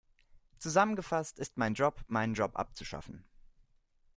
Zusammengefasst 0.57 1.37
ist 1.37 1.57
mein 1.57 1.75
Job, 1.75 2.03
meinen 2.07 2.33
Job 2.33 2.55
abzuschaffen. 2.55 3.23